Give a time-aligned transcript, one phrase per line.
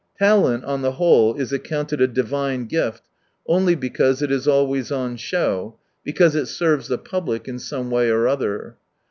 [0.17, 3.03] Talent, on the whole, is accounted a divine gift,
[3.45, 8.09] only because it is always on show, because it serves the public in some way
[8.09, 8.77] or other.